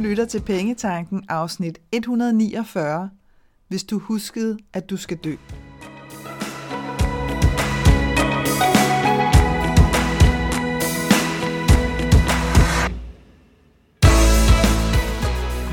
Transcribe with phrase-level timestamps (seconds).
[0.00, 3.10] lytter til Pengetanken afsnit 149,
[3.68, 5.34] hvis du huskede, at du skal dø.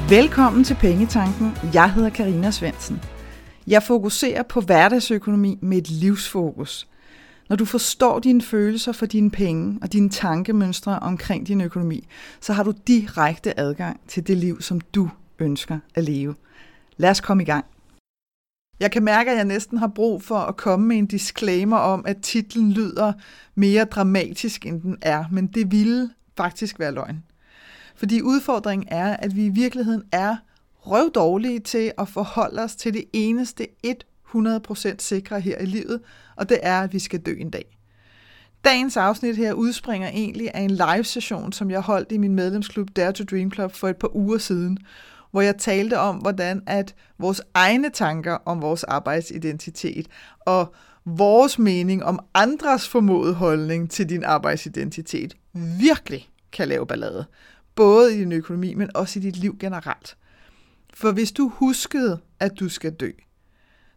[0.10, 1.52] Velkommen til Pengetanken.
[1.73, 3.02] Jeg hedder Karina Svensen.
[3.68, 6.88] Jeg fokuserer på hverdagsøkonomi med et livsfokus.
[7.50, 12.07] Når du forstår dine følelser for dine penge og dine tankemønstre omkring din økonomi,
[12.42, 16.36] så har du direkte adgang til det liv, som du ønsker at leve.
[16.97, 17.65] Lad os komme i gang.
[18.79, 22.05] Jeg kan mærke, at jeg næsten har brug for at komme med en disclaimer om,
[22.05, 23.14] at titlen lyder
[23.55, 27.24] mere dramatisk, end den er, men det ville faktisk være løgn.
[27.96, 30.36] Fordi udfordringen er, at vi i virkeligheden er
[30.79, 33.67] røvdårlige til at forholde os til det eneste
[34.36, 36.02] 100% sikre her i livet,
[36.36, 37.78] og det er, at vi skal dø en dag.
[38.66, 43.11] Dagens afsnit her udspringer egentlig af en live-session, som jeg holdt i min medlemsklub Dare
[43.11, 44.78] to Dream Club for et par uger siden,
[45.31, 50.08] hvor jeg talte om, hvordan at vores egne tanker om vores arbejdsidentitet
[50.39, 50.73] og
[51.06, 55.34] vores mening om andres formodede holdning til din arbejdsidentitet
[55.80, 57.25] virkelig kan lave ballade.
[57.75, 60.17] Både i din økonomi, men også i dit liv generelt.
[60.94, 63.12] For hvis du huskede, at du skal dø,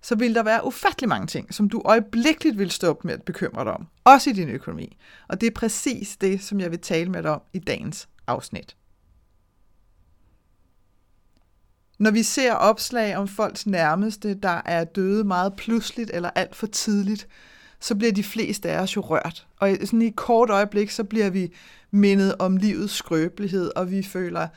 [0.03, 3.23] så vil der være ufattelig mange ting, som du øjeblikkeligt vil stå op med at
[3.23, 3.87] bekymre dig om.
[4.05, 4.97] Også i din økonomi.
[5.29, 8.77] Og det er præcis det, som jeg vil tale med dig om i dagens afsnit.
[11.99, 16.67] Når vi ser opslag om folks nærmeste, der er døde meget pludseligt eller alt for
[16.67, 17.29] tidligt,
[17.81, 19.47] så bliver de fleste af os jo rørt.
[19.59, 21.53] Og sådan i et kort øjeblik, så bliver vi
[21.91, 24.49] mindet om livets skrøbelighed, og vi føler,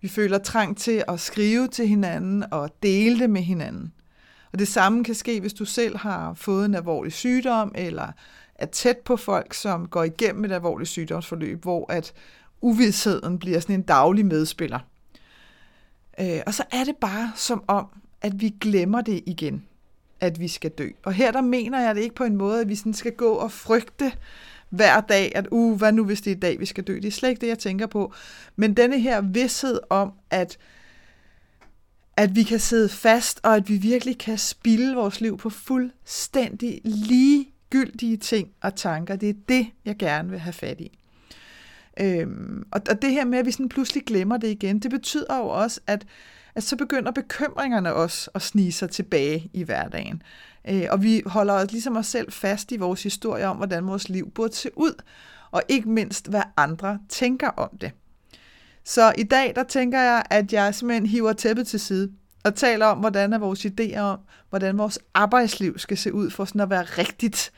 [0.00, 3.92] vi føler trang til at skrive til hinanden og dele det med hinanden.
[4.52, 8.12] Og det samme kan ske, hvis du selv har fået en alvorlig sygdom, eller
[8.54, 12.12] er tæt på folk, som går igennem et alvorligt sygdomsforløb, hvor at
[12.60, 14.78] uvidsheden bliver sådan en daglig medspiller.
[16.20, 17.86] Øh, og så er det bare som om,
[18.22, 19.64] at vi glemmer det igen,
[20.20, 20.88] at vi skal dø.
[21.04, 23.32] Og her der mener jeg det ikke på en måde, at vi sådan skal gå
[23.32, 24.12] og frygte
[24.68, 26.94] hver dag, at uh, hvad nu hvis det er i dag, vi skal dø.
[26.94, 28.12] Det er slet ikke det, jeg tænker på.
[28.56, 30.58] Men denne her vidshed om, at
[32.18, 36.80] at vi kan sidde fast, og at vi virkelig kan spille vores liv på fuldstændig
[36.84, 39.16] ligegyldige ting og tanker.
[39.16, 40.98] Det er det, jeg gerne vil have fat i.
[42.00, 45.36] Øhm, og, og det her med, at vi sådan pludselig glemmer det igen, det betyder
[45.36, 46.06] jo også, at,
[46.54, 50.22] at så begynder bekymringerne også at snige sig tilbage i hverdagen.
[50.68, 54.08] Øh, og vi holder os ligesom os selv fast i vores historie om, hvordan vores
[54.08, 55.02] liv burde se ud,
[55.50, 57.92] og ikke mindst, hvad andre tænker om det.
[58.88, 62.12] Så i dag, der tænker jeg, at jeg simpelthen hiver tæppet til side
[62.44, 64.18] og taler om, hvordan er vores idéer om,
[64.48, 67.52] hvordan vores arbejdsliv skal se ud for sådan at være rigtigt,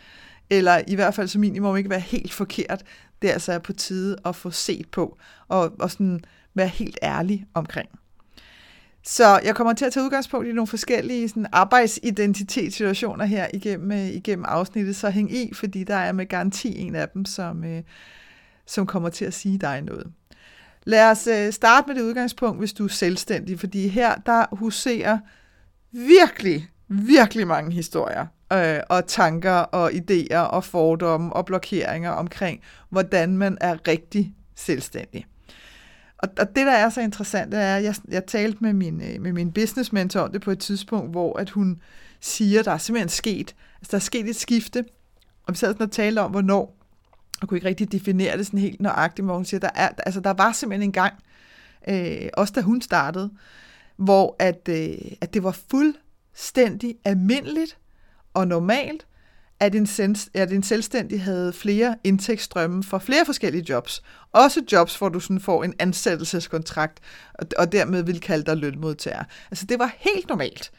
[0.50, 2.82] eller i hvert fald som minimum ikke være helt forkert.
[3.22, 6.20] Det er altså på tide at få set på, og, og sådan
[6.54, 7.88] være helt ærlig omkring.
[9.04, 14.08] Så jeg kommer til at tage udgangspunkt i nogle forskellige sådan, arbejdsidentitetssituationer her igennem, øh,
[14.08, 17.82] igennem afsnittet, så hæng i, fordi der er med garanti en af dem, som, øh,
[18.66, 20.12] som kommer til at sige dig noget.
[20.84, 25.18] Lad os øh, starte med det udgangspunkt, hvis du er selvstændig, fordi her der huserer
[25.92, 33.36] virkelig, virkelig mange historier øh, og tanker og idéer og fordomme og blokeringer omkring, hvordan
[33.36, 35.26] man er rigtig selvstændig.
[36.18, 39.02] Og, og det, der er så interessant, det er, at jeg, jeg talte med min,
[39.02, 41.80] øh, med min business mentor om det på et tidspunkt, hvor at hun
[42.20, 44.84] siger, at der er simpelthen sket, altså der er sket et skifte,
[45.46, 46.79] og vi sad sådan og talte om, hvornår,
[47.42, 50.20] og kunne ikke rigtig definere det sådan helt nøjagtigt, hvor hun siger, der, er, altså
[50.20, 51.14] der var simpelthen en gang,
[51.88, 53.30] øh, også da hun startede,
[53.96, 57.78] hvor at, øh, at det var fuldstændig almindeligt
[58.34, 59.06] og normalt,
[59.60, 64.02] at en, sens, at en selvstændig havde flere indtægtsstrømme fra flere forskellige jobs.
[64.32, 67.00] Også jobs, hvor du sådan får en ansættelseskontrakt,
[67.34, 69.24] og, og dermed vil kalde dig lønmodtager.
[69.50, 70.70] Altså det var helt normalt.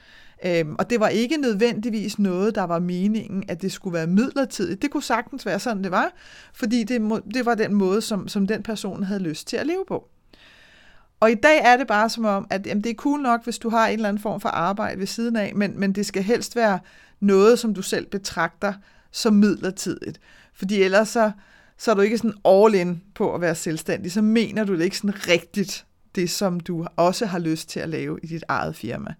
[0.45, 4.81] Øhm, og det var ikke nødvendigvis noget, der var meningen, at det skulle være midlertidigt.
[4.81, 6.11] Det kunne sagtens være sådan, det var,
[6.53, 9.85] fordi det, det var den måde, som, som den person havde lyst til at leve
[9.87, 10.09] på.
[11.19, 13.59] Og i dag er det bare som om, at jamen, det er cool nok, hvis
[13.59, 16.23] du har en eller anden form for arbejde ved siden af, men, men det skal
[16.23, 16.79] helst være
[17.19, 18.73] noget, som du selv betragter
[19.11, 20.19] som midlertidigt.
[20.53, 21.31] Fordi ellers så,
[21.77, 24.83] så er du ikke sådan all in på at være selvstændig, så mener du det
[24.83, 25.85] ikke sådan rigtigt,
[26.15, 29.13] det som du også har lyst til at lave i dit eget firma.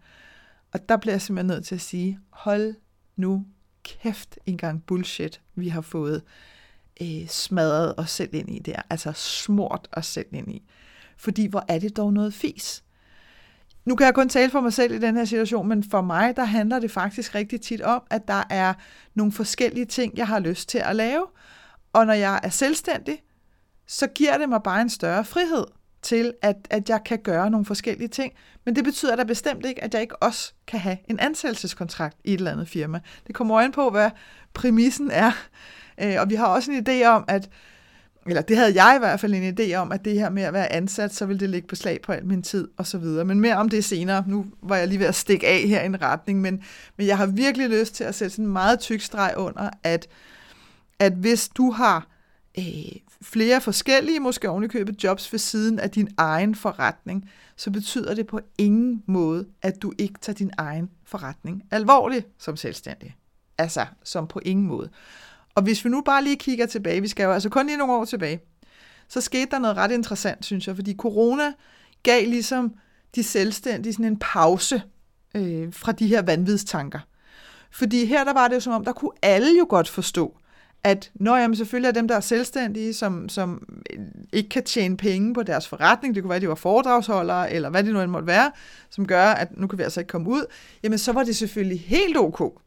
[0.74, 2.76] Og der bliver jeg simpelthen nødt til at sige, hold
[3.16, 3.46] nu
[3.84, 6.24] kæft en gang bullshit, vi har fået
[7.02, 8.82] øh, smadret os selv ind i der.
[8.90, 10.64] Altså smurt os selv ind i.
[11.18, 12.84] Fordi hvor er det dog noget fis?
[13.86, 16.36] Nu kan jeg kun tale for mig selv i den her situation, men for mig,
[16.36, 18.74] der handler det faktisk rigtig tit om, at der er
[19.14, 21.26] nogle forskellige ting, jeg har lyst til at lave.
[21.94, 23.24] Og når jeg er selvstændig,
[23.88, 25.66] så giver det mig bare en større frihed
[26.02, 28.34] til, at, at jeg kan gøre nogle forskellige ting.
[28.66, 32.34] Men det betyder da bestemt ikke, at jeg ikke også kan have en ansættelseskontrakt i
[32.34, 33.00] et eller andet firma.
[33.28, 34.10] Det kommer an på, hvad
[34.54, 35.32] præmissen er.
[36.02, 37.50] Øh, og vi har også en idé om, at
[38.28, 40.54] eller det havde jeg i hvert fald en idé om, at det her med at
[40.54, 43.26] være ansat, så ville det ligge på slag på al min tid og så videre.
[43.26, 44.24] Men mere om det senere.
[44.28, 46.64] Nu var jeg lige ved at stikke af her i en retning, men,
[46.98, 50.08] men jeg har virkelig lyst til at sætte sådan en meget tyk streg under, at,
[51.00, 52.08] at hvis du har
[52.58, 52.66] øh,
[53.22, 58.40] flere forskellige, måske ovenikøbet jobs ved siden af din egen forretning, så betyder det på
[58.58, 63.16] ingen måde, at du ikke tager din egen forretning alvorligt som selvstændig.
[63.58, 64.90] Altså, som på ingen måde.
[65.56, 67.94] Og hvis vi nu bare lige kigger tilbage, vi skal jo altså kun lige nogle
[67.94, 68.40] år tilbage,
[69.08, 71.54] så skete der noget ret interessant, synes jeg, fordi corona
[72.04, 72.74] gav ligesom
[73.16, 74.82] de selvstændige sådan en pause
[75.36, 77.00] øh, fra de her vanvidstanker.
[77.72, 80.38] Fordi her der var det jo som om, der kunne alle jo godt forstå,
[80.84, 84.00] at når jamen, selvfølgelig er dem, der er selvstændige, som, som øh,
[84.34, 87.70] ikke kan tjene penge på deres forretning, det kunne være, at de var foredragsholdere, eller
[87.70, 88.52] hvad det nu end måtte være,
[88.90, 90.46] som gør, at nu kan vi altså ikke komme ud,
[90.84, 92.62] jamen så var det selvfølgelig helt ok,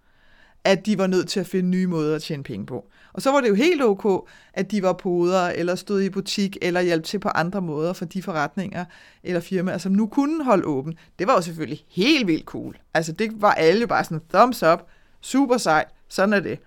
[0.65, 2.85] at de var nødt til at finde nye måder at tjene penge på.
[3.13, 6.57] Og så var det jo helt ok, at de var poder, eller stod i butik,
[6.63, 8.85] eller hjalp til på andre måder for de forretninger
[9.23, 10.95] eller firmaer, som nu kunne holde åben.
[11.19, 12.77] Det var jo selvfølgelig helt vildt cool.
[12.95, 14.79] Altså det var alle bare sådan, thumbs up,
[15.21, 16.59] super sejt, sådan er det.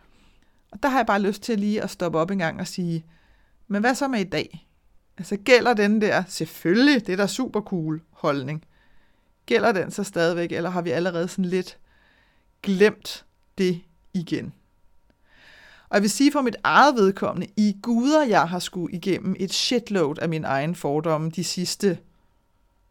[0.72, 3.06] Og der har jeg bare lyst til lige at stoppe op en gang og sige,
[3.68, 4.68] men hvad så med i dag?
[5.18, 8.64] Altså gælder den der, selvfølgelig, det er der super cool holdning.
[9.46, 11.78] Gælder den så stadigvæk, eller har vi allerede sådan lidt
[12.64, 13.26] glemt
[13.58, 13.82] det
[14.14, 14.54] igen?
[15.90, 19.54] Og jeg vil sige for mit eget vedkommende, i guder jeg har skulle igennem et
[19.54, 22.00] shitload af min egen fordomme de sidste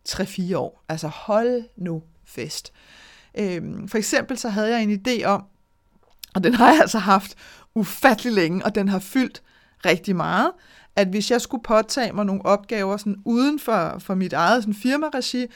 [0.08, 0.84] 3-4 år.
[0.88, 2.72] Altså hold nu fest.
[3.38, 5.44] Øhm, for eksempel så havde jeg en idé om,
[6.36, 7.34] og den har jeg altså haft
[7.74, 9.42] ufattelig længe, og den har fyldt
[9.86, 10.50] rigtig meget,
[10.96, 14.74] at hvis jeg skulle påtage mig nogle opgaver sådan uden for, for mit eget sådan
[14.74, 15.46] firmaregi,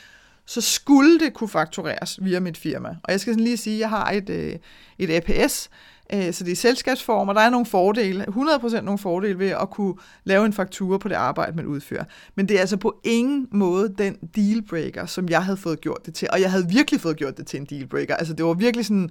[0.46, 2.88] så skulle det kunne faktureres via mit firma.
[2.88, 4.56] Og jeg skal sådan lige sige, at jeg har et, øh,
[4.98, 5.70] et APS,
[6.12, 9.70] øh, så det er selskabsform, og Der er nogle fordele, 100% nogle fordele ved at
[9.70, 9.94] kunne
[10.24, 12.04] lave en faktura på det arbejde, man udfører.
[12.34, 16.14] Men det er altså på ingen måde den dealbreaker, som jeg havde fået gjort det
[16.14, 16.28] til.
[16.32, 18.16] Og jeg havde virkelig fået gjort det til en dealbreaker.
[18.16, 19.10] Altså det var virkelig sådan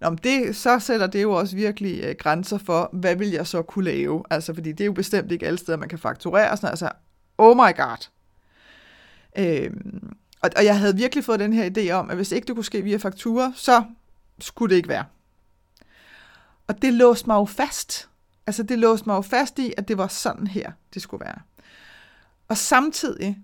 [0.00, 3.46] Nå, men det, så sætter det jo også virkelig øh, grænser for, hvad vil jeg
[3.46, 4.24] så kunne lave?
[4.30, 6.56] Altså, fordi det er jo bestemt ikke alle steder, man kan fakturere.
[6.56, 6.90] Sådan, altså,
[7.38, 8.08] oh my god.
[9.38, 12.54] Øhm, og, og jeg havde virkelig fået den her idé om, at hvis ikke det
[12.54, 13.84] kunne ske via faktura, så
[14.40, 15.04] skulle det ikke være.
[16.66, 18.08] Og det låste mig jo fast.
[18.46, 21.38] Altså, det låste mig jo fast i, at det var sådan her, det skulle være.
[22.48, 23.38] Og samtidig,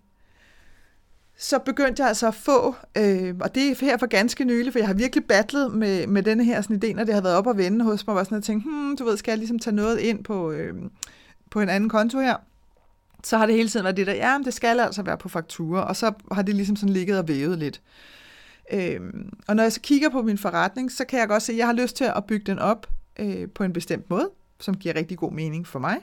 [1.43, 4.79] så begyndte jeg altså at få, øh, og det er her for ganske nylig, for
[4.79, 7.47] jeg har virkelig battlet med, med denne her sådan idé, når det har været op
[7.47, 9.77] og vende hos mig, var sådan at tænke, hmm, du ved, skal jeg ligesom tage
[9.77, 10.75] noget ind på, øh,
[11.51, 12.37] på en anden konto her?
[13.25, 15.81] Så har det hele tiden været det der, ja, det skal altså være på faktura,
[15.89, 17.83] og så har det ligesom sådan ligget og vævet lidt.
[18.73, 19.01] Øh,
[19.49, 21.67] og når jeg så kigger på min forretning, så kan jeg godt se, at jeg
[21.67, 22.87] har lyst til at bygge den op
[23.19, 24.31] øh, på en bestemt måde,
[24.61, 25.97] som giver rigtig god mening for mig.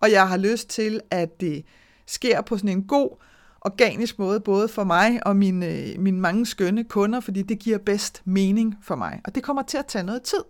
[0.00, 1.64] Og jeg har lyst til, at det
[2.06, 3.16] sker på sådan en god,
[3.66, 7.78] organisk måde, både for mig og mine, øh, mine mange skønne kunder, fordi det giver
[7.78, 9.20] bedst mening for mig.
[9.24, 10.44] Og det kommer til at tage noget tid.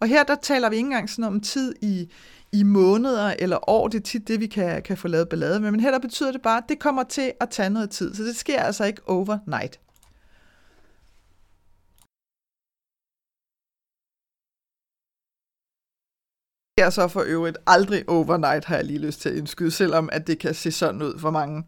[0.00, 2.10] Og her der taler vi ikke engang sådan om tid i,
[2.52, 3.88] i måneder eller år.
[3.88, 5.70] Det er tit det, vi kan, kan få lavet ballade med.
[5.70, 8.14] Men her der betyder det bare, at det kommer til at tage noget tid.
[8.14, 9.80] Så det sker altså ikke overnight.
[16.78, 20.26] er så for øvrigt aldrig overnight, har jeg lige lyst til at indskyde, selvom at
[20.26, 21.64] det kan se sådan ud for mange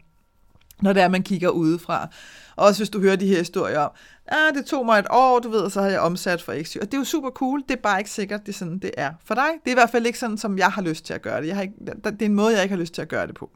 [0.81, 2.07] når det er, man kigger udefra.
[2.55, 3.91] Også hvis du hører de her historier om,
[4.27, 6.77] ah, det tog mig et år, du ved, så har jeg omsat for XY.
[6.77, 8.91] Og det er jo super cool, det er bare ikke sikkert, det er sådan, det
[8.97, 9.49] er for dig.
[9.63, 11.47] Det er i hvert fald ikke sådan, som jeg har lyst til at gøre det.
[11.47, 13.35] Jeg har ikke, det er en måde, jeg ikke har lyst til at gøre det
[13.35, 13.49] på.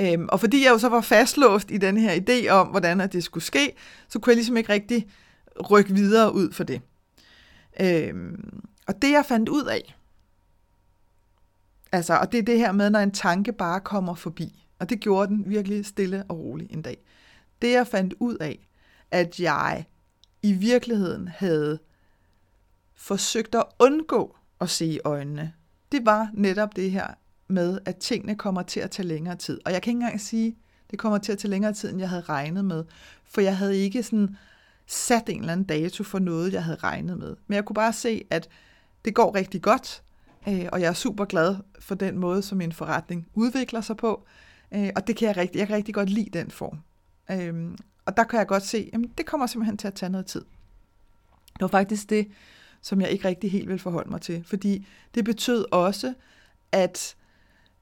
[0.00, 3.12] Øhm, og fordi jeg jo så var fastlåst i den her idé om, hvordan at
[3.12, 3.76] det skulle ske,
[4.08, 5.08] så kunne jeg ligesom ikke rigtig
[5.70, 6.80] rykke videre ud for det.
[7.80, 9.96] Øhm, og det jeg fandt ud af,
[11.92, 15.00] altså, og det er det her med, når en tanke bare kommer forbi, og det
[15.00, 16.98] gjorde den virkelig stille og roligt en dag.
[17.62, 18.68] Det jeg fandt ud af,
[19.10, 19.84] at jeg
[20.42, 21.78] i virkeligheden havde
[22.94, 25.52] forsøgt at undgå at se i øjnene,
[25.92, 27.06] det var netop det her
[27.48, 29.60] med, at tingene kommer til at tage længere tid.
[29.64, 31.98] Og jeg kan ikke engang sige, at det kommer til at tage længere tid, end
[31.98, 32.84] jeg havde regnet med.
[33.24, 34.36] For jeg havde ikke sådan
[34.86, 37.36] sat en eller anden dato for noget, jeg havde regnet med.
[37.46, 38.48] Men jeg kunne bare se, at
[39.04, 40.02] det går rigtig godt,
[40.48, 44.26] øh, og jeg er super glad for den måde, som min forretning udvikler sig på.
[44.74, 46.78] Øh, og det kan jeg rigtig, jeg kan rigtig godt lide den form.
[47.30, 50.26] Øh, og der kan jeg godt se, at det kommer simpelthen til at tage noget
[50.26, 50.44] tid.
[51.52, 52.28] Det var faktisk det,
[52.80, 56.14] som jeg ikke rigtig helt vil forholde mig til, fordi det betød også,
[56.72, 57.16] at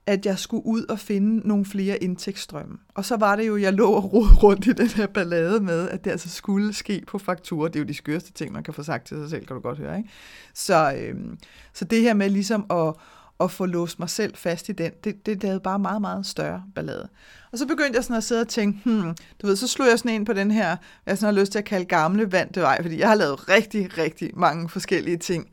[0.07, 2.79] at jeg skulle ud og finde nogle flere indtægtsstrømme.
[2.95, 5.89] Og så var det jo, jeg lå og rode rundt i den her ballade med,
[5.89, 7.69] at det altså skulle ske på fakturer.
[7.69, 9.63] Det er jo de skørste ting, man kan få sagt til sig selv, kan du
[9.63, 9.97] godt høre.
[9.99, 10.09] Ikke?
[10.55, 11.39] Så, øhm,
[11.73, 12.95] så det her med ligesom at,
[13.41, 16.63] at få låst mig selv fast i den, det, det lavede bare meget, meget større
[16.75, 17.09] ballade.
[17.53, 19.99] Og så begyndte jeg sådan at sidde og tænke, hmm, du ved, så slog jeg
[19.99, 22.83] sådan ind på den her, jeg sådan har lyst til at kalde gamle vante vej,
[22.83, 25.49] fordi jeg har lavet rigtig, rigtig mange forskellige ting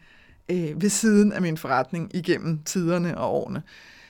[0.50, 3.64] øh, ved siden af min forretning igennem tiderne og årene.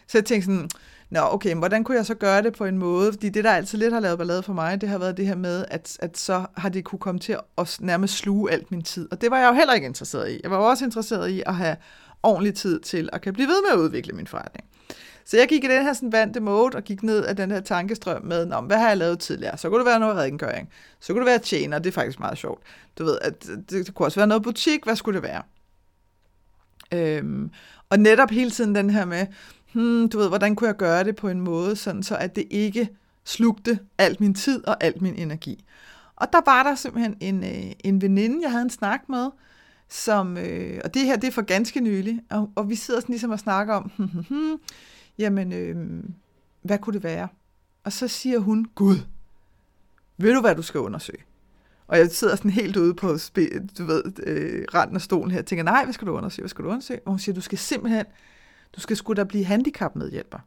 [0.07, 0.69] Så jeg tænkte sådan,
[1.09, 3.11] nå okay, men hvordan kunne jeg så gøre det på en måde?
[3.13, 5.35] Fordi det, der altid lidt har lavet ballade for mig, det har været det her
[5.35, 9.07] med, at, at så har det kunne komme til at nærmest sluge alt min tid.
[9.11, 10.39] Og det var jeg jo heller ikke interesseret i.
[10.43, 11.75] Jeg var også interesseret i at have
[12.23, 14.65] ordentlig tid til at kan blive ved med at udvikle min forretning.
[15.25, 17.59] Så jeg gik i den her sådan vante mode og gik ned af den her
[17.59, 19.57] tankestrøm med, Nå, hvad har jeg lavet tidligere?
[19.57, 20.69] Så kunne det være noget rengøring.
[20.99, 22.63] Så kunne det være tjener, det er faktisk meget sjovt.
[22.97, 25.41] Du ved, at det, det kunne også være noget butik, hvad skulle det være?
[26.93, 27.51] Øhm,
[27.89, 29.27] og netop hele tiden den her med,
[29.73, 32.47] hmm, du ved, hvordan kunne jeg gøre det på en måde, sådan så at det
[32.49, 32.89] ikke
[33.25, 35.65] slugte alt min tid og alt min energi.
[36.15, 39.29] Og der var der simpelthen en, øh, en veninde, jeg havde en snak med,
[39.89, 43.13] som, øh, og det her, det er for ganske nylig, og, og vi sidder sådan
[43.13, 44.59] ligesom og snakker om, hm, hm,
[45.17, 46.03] jamen, øh,
[46.61, 47.27] hvad kunne det være?
[47.83, 48.97] Og så siger hun, Gud,
[50.17, 51.23] ved du, hvad du skal undersøge?
[51.87, 53.17] Og jeg sidder sådan helt ude på
[53.77, 56.43] du ved, øh, randen af stolen her og tænker, nej, hvad skal du undersøge?
[56.43, 56.99] Hvad skal du undersøge?
[57.05, 58.05] Og hun siger, du skal simpelthen,
[58.75, 60.39] du skal sgu da blive handicapmedhjælper.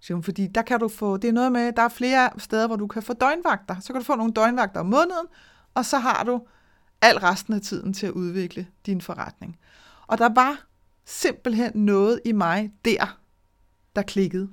[0.00, 2.66] Siger hun, fordi der kan du få, det er noget med, der er flere steder,
[2.66, 3.80] hvor du kan få døgnvagter.
[3.80, 5.26] Så kan du få nogle døgnvagter om måneden,
[5.74, 6.42] og så har du
[7.02, 9.58] al resten af tiden til at udvikle din forretning.
[10.06, 10.66] Og der var
[11.04, 13.18] simpelthen noget i mig der,
[13.96, 14.48] der klikkede.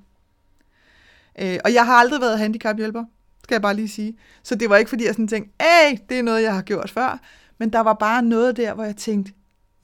[1.39, 3.05] Øh, og jeg har aldrig været handicaphjælper,
[3.43, 4.17] skal jeg bare lige sige.
[4.43, 6.89] Så det var ikke, fordi jeg sådan tænkte, hey, det er noget, jeg har gjort
[6.89, 7.19] før.
[7.57, 9.33] Men der var bare noget der, hvor jeg tænkte,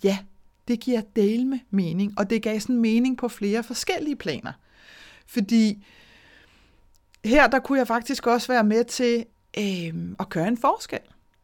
[0.03, 0.17] ja,
[0.67, 2.13] det giver del med mening.
[2.17, 4.51] Og det gav sådan mening på flere forskellige planer.
[5.27, 5.85] Fordi
[7.25, 9.25] her, der kunne jeg faktisk også være med til
[9.57, 10.99] øh, at gøre en forskel.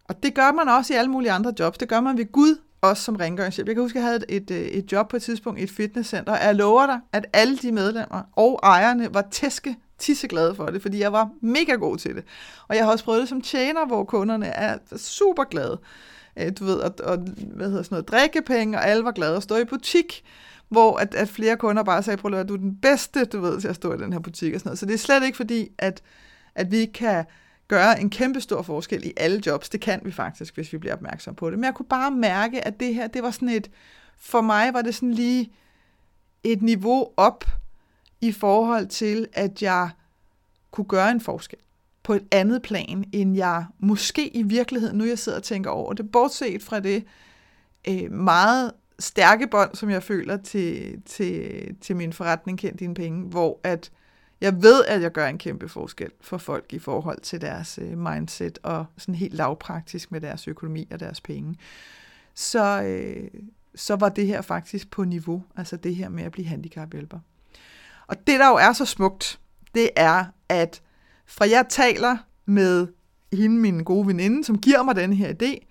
[0.07, 1.77] Og det gør man også i alle mulige andre jobs.
[1.77, 3.67] Det gør man ved Gud, også som rengøringshjælp.
[3.67, 5.71] Jeg kan huske, at jeg havde et, et, et job på et tidspunkt i et
[5.71, 10.65] fitnesscenter, og jeg lover dig, at alle de medlemmer og ejerne var tæske tisseglade for
[10.65, 12.23] det, fordi jeg var mega god til det.
[12.67, 15.79] Og jeg har også prøvet det som tjener, hvor kunderne er super glade.
[16.39, 17.17] Øh, du ved, og, og
[17.55, 20.23] hvad hedder sådan noget, drikkepenge, og alle var glade at stå i butik,
[20.69, 23.61] hvor at, at flere kunder bare sagde, prøv at du er den bedste, du ved,
[23.61, 24.79] til at stå i den her butik og sådan noget.
[24.79, 26.01] Så det er slet ikke fordi, at,
[26.55, 27.25] at vi kan
[27.67, 29.69] gøre en kæmpe stor forskel i alle jobs.
[29.69, 31.59] Det kan vi faktisk, hvis vi bliver opmærksom på det.
[31.59, 33.71] Men jeg kunne bare mærke, at det her, det var sådan et,
[34.17, 35.51] for mig var det sådan lige
[36.43, 37.45] et niveau op
[38.21, 39.89] i forhold til, at jeg
[40.71, 41.59] kunne gøre en forskel
[42.03, 45.93] på et andet plan, end jeg måske i virkeligheden, nu jeg sidder og tænker over
[45.93, 47.03] det, bortset fra det
[47.87, 53.29] øh, meget stærke bånd, som jeg føler til, til, til min forretning Kend Dine Penge,
[53.29, 53.91] hvor at
[54.41, 57.97] jeg ved, at jeg gør en kæmpe forskel for folk i forhold til deres øh,
[57.97, 61.55] mindset og sådan helt lavpraktisk med deres økonomi og deres penge.
[62.33, 63.41] Så, øh,
[63.75, 67.19] så var det her faktisk på niveau, altså det her med at blive handicaphjælper.
[68.07, 69.39] Og det, der jo er så smukt,
[69.75, 70.81] det er, at
[71.25, 72.87] fra jeg taler med
[73.33, 75.66] hende, min gode veninde, som giver mig den her idé,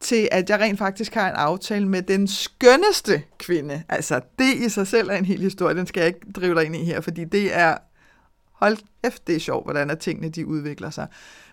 [0.00, 3.82] til at jeg rent faktisk har en aftale med den skønneste kvinde.
[3.88, 6.64] Altså, det i sig selv er en hel historie, den skal jeg ikke drive dig
[6.64, 7.76] ind i her, fordi det er,
[8.52, 11.06] hold kæft, det er sjovt, hvordan er tingene de udvikler sig.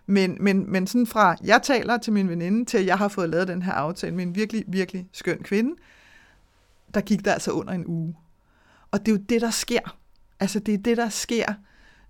[0.05, 3.29] Men, men, men sådan fra, jeg taler til min veninde, til at jeg har fået
[3.29, 5.75] lavet den her aftale med en virkelig, virkelig skøn kvinde,
[6.93, 8.15] der gik der altså under en uge.
[8.91, 9.97] Og det er jo det, der sker.
[10.39, 11.53] Altså, det er det, der sker,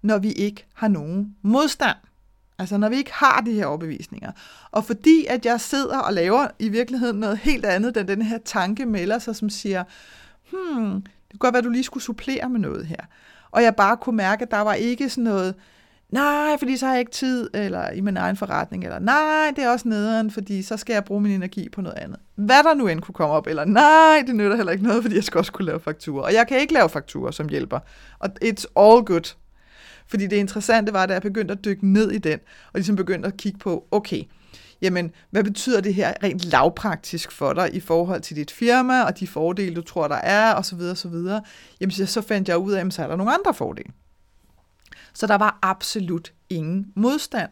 [0.02, 1.98] når vi ikke har nogen modstand.
[2.60, 4.32] Altså når vi ikke har de her overbevisninger.
[4.72, 8.38] Og fordi at jeg sidder og laver i virkeligheden noget helt andet, end den her
[8.46, 9.84] tanke melder sig, som siger,
[10.52, 13.06] hmm, det kunne godt være, at du lige skulle supplere med noget her.
[13.52, 15.56] Og jeg bare kunne mærke, at der var ikke sådan noget,
[16.10, 19.64] nej, fordi så har jeg ikke tid, eller i min egen forretning, eller nej, det
[19.64, 22.20] er også nederen, fordi så skal jeg bruge min energi på noget andet.
[22.36, 25.16] Hvad der nu end kunne komme op, eller nej, det nytter heller ikke noget, fordi
[25.16, 26.24] jeg skal også kunne lave fakturer.
[26.24, 27.80] Og jeg kan ikke lave fakturer som hjælper.
[28.20, 29.36] Og it's all good.
[30.08, 33.28] Fordi det interessante var, da jeg begyndte at dykke ned i den, og ligesom begyndte
[33.28, 34.24] at kigge på, okay,
[34.82, 39.20] jamen, hvad betyder det her rent lavpraktisk for dig i forhold til dit firma, og
[39.20, 41.42] de fordele, du tror, der er, og så videre, så videre.
[41.82, 43.90] Jamen, så fandt jeg ud af, at så er der nogle andre fordele.
[45.14, 47.50] Så der var absolut ingen modstand.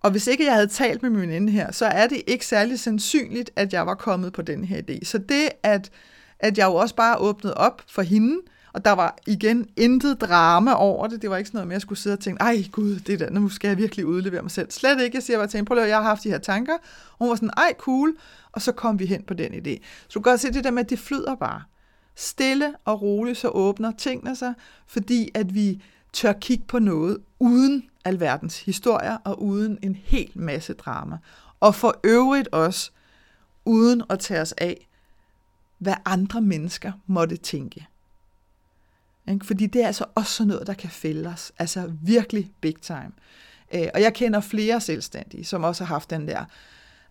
[0.00, 2.80] Og hvis ikke jeg havde talt med min veninde her, så er det ikke særlig
[2.80, 5.04] sandsynligt, at jeg var kommet på den her idé.
[5.04, 5.90] Så det, at,
[6.38, 8.36] at jeg jo også bare åbnede op for hende,
[8.72, 11.22] og der var igen intet drama over det.
[11.22, 13.20] Det var ikke sådan noget med, at jeg skulle sidde og tænke, ej gud, det
[13.20, 14.70] der, nu skal jeg virkelig udlevere mig selv.
[14.70, 15.16] Slet ikke.
[15.16, 16.74] Jeg siger bare til hende, prøv at jeg har haft de her tanker.
[16.74, 18.16] Og hun var sådan, ej cool.
[18.52, 19.84] Og så kom vi hen på den idé.
[20.08, 21.62] Så du kan godt se det der med, at det flyder bare.
[22.14, 24.54] Stille og roligt, så åbner tingene sig,
[24.86, 30.72] fordi at vi tør kigge på noget uden alverdens historier og uden en hel masse
[30.72, 31.18] drama.
[31.60, 32.90] Og for øvrigt også
[33.64, 34.88] uden at tage os af,
[35.78, 37.86] hvad andre mennesker måtte tænke.
[39.30, 39.46] Ikke?
[39.46, 41.52] Fordi det er altså også sådan noget, der kan fælde os.
[41.58, 43.10] Altså virkelig big time.
[43.74, 46.44] Øh, og jeg kender flere selvstændige, som også har haft den der,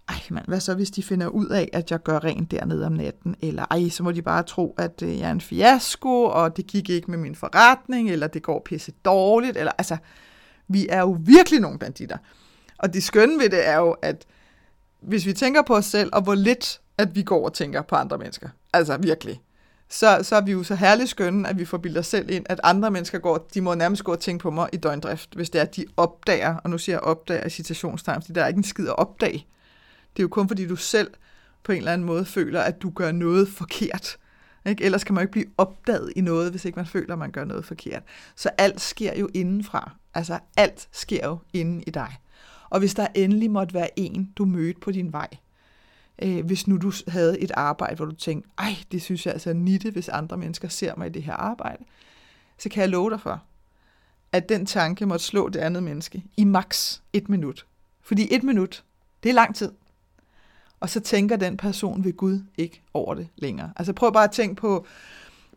[0.10, 2.92] ej mand, hvad så hvis de finder ud af, at jeg gør rent dernede om
[2.92, 6.58] natten, eller ej, så må de bare tro, at øh, jeg er en fiasko, og
[6.58, 9.98] det gik ikke med min forretning, eller det går pisse dårligt, eller altså,
[10.68, 12.18] vi er jo virkelig nogle banditter.
[12.78, 14.26] Og det skønne ved det er jo, at
[15.02, 17.96] hvis vi tænker på os selv, og hvor lidt, at vi går og tænker på
[17.96, 19.42] andre mennesker, altså virkelig,
[19.90, 22.60] så, så er vi jo så herligt skønne, at vi får bilder selv ind, at
[22.64, 25.60] andre mennesker går, de må nærmest gå og tænke på mig i døgndrift, hvis det
[25.60, 28.58] er, at de opdager, og nu siger jeg opdager i citationstegn, fordi der er ikke
[28.58, 29.48] en skid at opdage.
[30.14, 31.12] Det er jo kun fordi du selv
[31.64, 34.18] på en eller anden måde føler, at du gør noget forkert.
[34.66, 34.84] Ikke?
[34.84, 37.32] Ellers kan man jo ikke blive opdaget i noget, hvis ikke man føler, at man
[37.32, 38.04] gør noget forkert.
[38.36, 39.92] Så alt sker jo indenfra.
[40.14, 42.16] Altså alt sker jo inde i dig.
[42.70, 45.28] Og hvis der endelig måtte være en, du mødte på din vej,
[46.22, 49.50] øh, hvis nu du havde et arbejde, hvor du tænkte, ej, det synes jeg altså
[49.50, 51.84] er nitte, hvis andre mennesker ser mig i det her arbejde,
[52.58, 53.44] så kan jeg love dig for,
[54.32, 57.66] at den tanke måtte slå det andet menneske i maks et minut.
[58.02, 58.84] Fordi et minut,
[59.24, 59.72] det er lang tid.
[60.80, 63.72] Og så tænker den person ved Gud ikke over det længere.
[63.76, 64.86] Altså prøv bare at tænke på,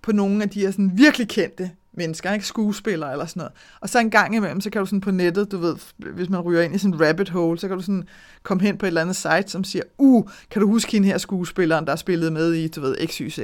[0.03, 2.47] på nogle af de her sådan virkelig kendte mennesker, ikke?
[2.47, 3.53] skuespillere eller sådan noget.
[3.81, 6.41] Og så en gang imellem, så kan du sådan på nettet, du ved, hvis man
[6.41, 8.09] ryger ind i sådan en rabbit hole, så kan du sådan
[8.43, 11.19] komme hen på et eller andet site, som siger, uh, kan du huske hende her
[11.19, 13.39] skuespilleren, der er spillet med i, du ved, XYZ.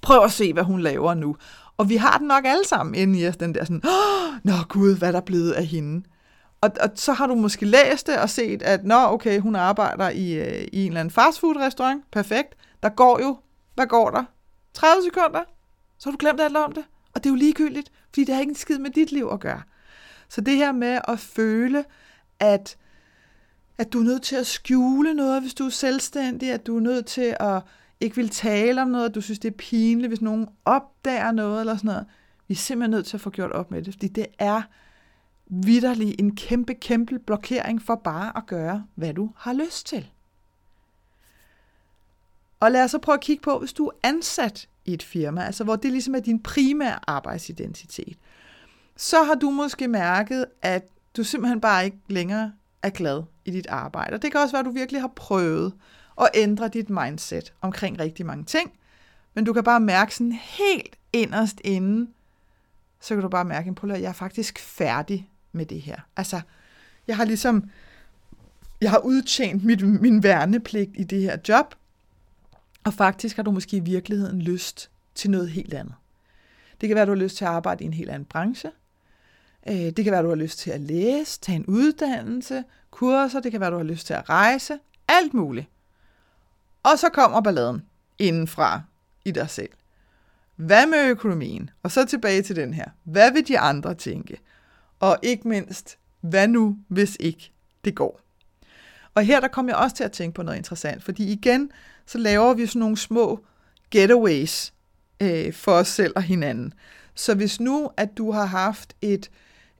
[0.00, 1.36] Prøv at se, hvad hun laver nu.
[1.76, 4.52] Og vi har den nok alle sammen inde i os, den der sådan, oh, nå
[4.68, 6.04] gud, hvad der er blevet af hende.
[6.60, 10.10] Og, og så har du måske læst det og set, at nå, okay, hun arbejder
[10.10, 12.02] i, øh, i en eller anden fastfood-restaurant.
[12.12, 12.54] Perfekt.
[12.82, 13.36] Der går jo,
[13.74, 14.24] hvad går der?
[14.74, 15.40] 30 sekunder?
[15.98, 16.84] Så har du glemt alt om det.
[17.14, 19.40] Og det er jo ligegyldigt, fordi det har ikke en skid med dit liv at
[19.40, 19.62] gøre.
[20.28, 21.84] Så det her med at føle,
[22.40, 22.76] at,
[23.78, 26.80] at du er nødt til at skjule noget, hvis du er selvstændig, at du er
[26.80, 27.62] nødt til at
[28.02, 31.60] ikke vil tale om noget, at du synes, det er pinligt, hvis nogen opdager noget
[31.60, 32.06] eller sådan noget.
[32.48, 34.62] Vi er simpelthen nødt til at få gjort op med det, fordi det er
[35.46, 40.10] vidderlig en kæmpe, kæmpe blokering for bare at gøre, hvad du har lyst til.
[42.60, 45.44] Og lad os så prøve at kigge på, hvis du er ansat i et firma,
[45.44, 48.18] altså hvor det ligesom er din primære arbejdsidentitet,
[48.96, 53.66] så har du måske mærket, at du simpelthen bare ikke længere er glad i dit
[53.66, 54.14] arbejde.
[54.14, 55.72] Og det kan også være, at du virkelig har prøvet
[56.20, 58.72] at ændre dit mindset omkring rigtig mange ting,
[59.34, 62.08] men du kan bare mærke sådan helt inderst inden,
[63.00, 65.96] så kan du bare mærke, at jeg er faktisk færdig med det her.
[66.16, 66.40] Altså,
[67.06, 67.70] jeg har ligesom,
[68.80, 71.74] jeg har udtjent mit, min værnepligt i det her job,
[72.84, 75.94] og faktisk har du måske i virkeligheden lyst til noget helt andet.
[76.80, 78.70] Det kan være, at du har lyst til at arbejde i en helt anden branche.
[79.68, 83.40] Øh, det kan være, at du har lyst til at læse, tage en uddannelse, kurser.
[83.40, 84.78] Det kan være, at du har lyst til at rejse.
[85.08, 85.66] Alt muligt.
[86.82, 87.82] Og så kommer balladen
[88.18, 88.82] indenfra
[89.24, 89.70] i dig selv.
[90.56, 91.70] Hvad med økonomien?
[91.82, 92.86] Og så tilbage til den her.
[93.04, 94.38] Hvad vil de andre tænke?
[95.00, 97.52] Og ikke mindst, hvad nu, hvis ikke
[97.84, 98.20] det går?
[99.14, 101.70] Og her der kom jeg også til at tænke på noget interessant, fordi igen,
[102.06, 103.44] så laver vi sådan nogle små
[103.90, 104.72] getaways
[105.20, 106.74] øh, for os selv og hinanden.
[107.14, 109.30] Så hvis nu, at du har haft et,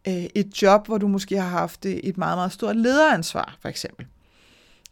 [0.09, 4.07] øh, et job, hvor du måske har haft et meget, meget stort lederansvar, for eksempel,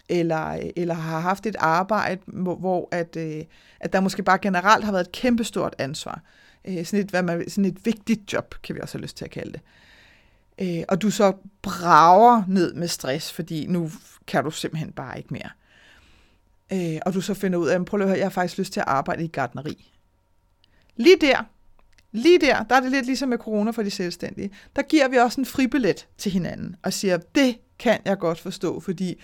[0.08, 3.44] eller, eller har haft et arbejde, hvor, hvor at, øh,
[3.80, 6.22] at der måske bare generelt har været et kæmpestort ansvar.
[6.64, 9.24] Øh, sådan, et, hvad man, sådan et vigtigt job, kan vi også have lyst til
[9.24, 9.60] at kalde det.
[10.60, 13.90] Øh, og du så brager ned med stress, fordi nu
[14.26, 15.50] kan du simpelthen bare ikke mere.
[16.72, 18.80] Øh, og du så finder ud af, prøv at høre, jeg har faktisk lyst til
[18.80, 19.92] at arbejde i gardneri.
[20.96, 21.44] Lige der,
[22.12, 24.50] lige der, der er det lidt ligesom med corona for de selvstændige.
[24.76, 28.80] Der giver vi også en fribillet til hinanden og siger, det kan jeg godt forstå,
[28.80, 29.20] fordi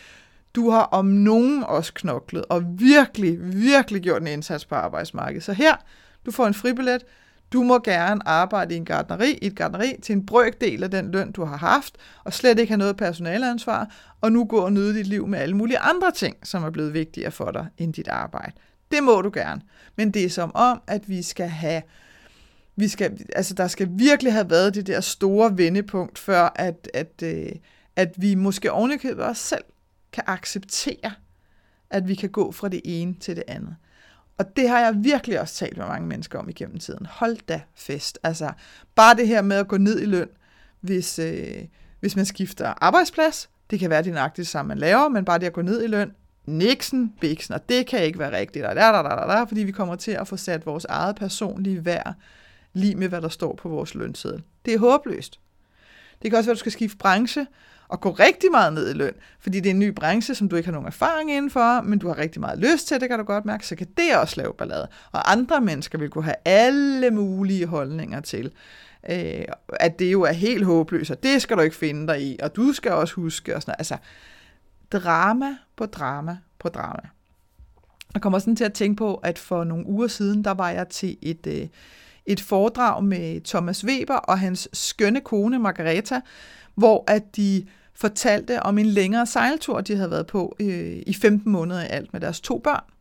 [0.54, 5.44] du har om nogen også knoklet og virkelig, virkelig gjort en indsats på arbejdsmarkedet.
[5.44, 5.76] Så her,
[6.26, 7.02] du får en fribillet,
[7.52, 11.10] du må gerne arbejde i en gardneri, i et gardneri til en brøkdel af den
[11.10, 14.94] løn, du har haft, og slet ikke have noget personaleansvar, og nu gå og nyde
[14.94, 18.08] dit liv med alle mulige andre ting, som er blevet vigtigere for dig end dit
[18.08, 18.52] arbejde.
[18.90, 19.60] Det må du gerne.
[19.96, 21.82] Men det er som om, at vi skal have
[22.76, 27.22] vi skal, altså der skal virkelig have været det der store vendepunkt, før at, at,
[27.22, 27.52] øh,
[27.96, 29.64] at vi måske ovenikøbet os selv
[30.12, 31.12] kan acceptere,
[31.90, 33.76] at vi kan gå fra det ene til det andet.
[34.38, 37.06] Og det har jeg virkelig også talt med mange mennesker om igennem tiden.
[37.06, 38.18] Hold da fest.
[38.22, 38.52] Altså,
[38.94, 40.28] bare det her med at gå ned i løn,
[40.80, 41.64] hvis, øh,
[42.00, 43.50] hvis man skifter arbejdsplads.
[43.70, 45.84] Det kan være, det er nøjagtigt samme, man laver, men bare det at gå ned
[45.84, 46.12] i løn.
[46.46, 49.60] Nixon, Bixen, og det kan ikke være rigtigt, og der, der, der, der, der, fordi
[49.60, 52.14] vi kommer til at få sat vores eget personlige værd
[52.72, 54.42] lige med, hvad der står på vores lønseddel.
[54.64, 55.40] Det er håbløst.
[56.22, 57.46] Det kan også være, at du skal skifte branche
[57.88, 60.56] og gå rigtig meget ned i løn, fordi det er en ny branche, som du
[60.56, 63.24] ikke har nogen erfaring indenfor, men du har rigtig meget lyst til, det kan du
[63.24, 64.88] godt mærke, så kan det også lave ballade.
[65.12, 68.52] Og andre mennesker vil kunne have alle mulige holdninger til,
[69.10, 72.38] øh, at det jo er helt håbløst, og det skal du ikke finde dig i,
[72.42, 73.80] og du skal også huske, og sådan noget.
[73.80, 73.96] Altså,
[74.92, 77.08] drama på drama på drama.
[78.14, 80.88] Jeg kommer sådan til at tænke på, at for nogle uger siden, der var jeg
[80.88, 81.66] til et, øh,
[82.26, 86.20] et foredrag med Thomas Weber og hans skønne kone Margareta,
[86.74, 91.52] hvor at de fortalte om en længere sejltur, de havde været på øh, i 15
[91.52, 92.95] måneder i alt med deres to børn.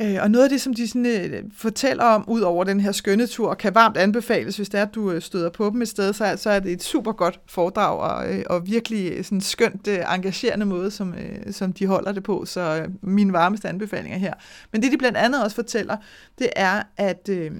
[0.00, 2.92] Øh, og noget af det, som de sådan, øh, fortæller om, ud over den her
[2.92, 5.88] skønne tur, kan varmt anbefales, hvis det er, at du øh, støder på dem et
[5.88, 9.40] sted, så, så er det et super godt foredrag, og, øh, og virkelig øh, sådan
[9.40, 12.44] skønt øh, engagerende måde, som, øh, som de holder det på.
[12.44, 14.34] Så øh, mine varmeste anbefalinger her.
[14.72, 15.96] Men det, de blandt andet også fortæller,
[16.38, 17.52] det er, at, øh,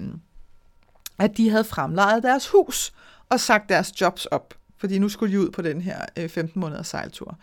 [1.19, 2.93] at de havde fremlejet deres hus
[3.29, 6.59] og sagt deres jobs op, fordi nu skulle de ud på den her øh, 15
[6.59, 7.37] måneders sejltur.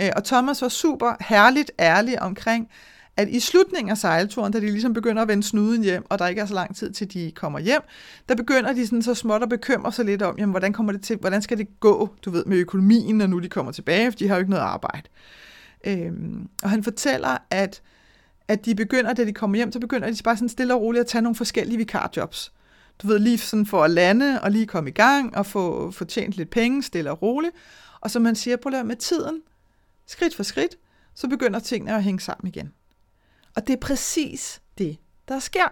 [0.00, 2.68] Øh, og Thomas var super herligt ærlig omkring,
[3.16, 6.26] at i slutningen af sejlturen, da de ligesom begynder at vende snuden hjem, og der
[6.26, 7.80] ikke er så lang tid til de kommer hjem,
[8.28, 11.02] der begynder de sådan så småt at bekymre sig lidt om, jamen, hvordan, kommer det
[11.02, 14.18] til, hvordan skal det gå, du ved, med økonomien, når nu de kommer tilbage, for
[14.18, 15.08] de har jo ikke noget arbejde.
[15.86, 17.82] Øhm, og han fortæller, at,
[18.48, 21.00] at de begynder, da de kommer hjem, så begynder de bare sådan stille og roligt
[21.00, 22.52] at tage nogle forskellige vikarjobs.
[23.02, 26.04] Du ved, lige sådan for at lande og lige komme i gang og få, få
[26.04, 27.54] tjent lidt penge, stille og roligt.
[28.00, 29.40] Og som man siger, på med tiden,
[30.06, 30.76] skridt for skridt,
[31.14, 32.72] så begynder tingene at hænge sammen igen.
[33.56, 35.68] Og det er præcis det, der sker.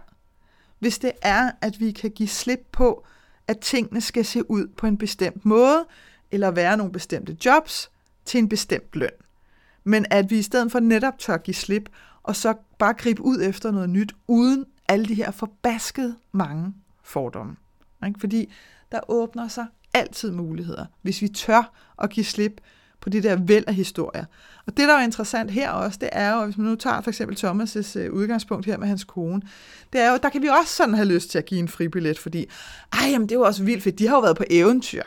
[0.78, 3.06] Hvis det er, at vi kan give slip på,
[3.48, 5.86] at tingene skal se ud på en bestemt måde,
[6.30, 7.90] eller være nogle bestemte jobs
[8.24, 9.10] til en bestemt løn.
[9.84, 11.88] Men at vi i stedet for netop tør give slip,
[12.22, 17.56] og så bare gribe ud efter noget nyt, uden alle de her forbasket mange fordomme.
[18.06, 18.20] Ikke?
[18.20, 18.52] Fordi
[18.92, 22.60] der åbner sig altid muligheder, hvis vi tør at give slip
[23.02, 24.24] på de der væld af historier.
[24.66, 27.10] Og det, der er interessant her også, det er jo, hvis man nu tager for
[27.10, 29.42] eksempel Thomas' øh, udgangspunkt her med hans kone,
[29.92, 32.18] det er jo, der kan vi også sådan have lyst til at give en fribillet,
[32.18, 32.46] fordi,
[32.92, 35.02] ej, jamen, det er jo også vildt, for de har jo været på eventyr.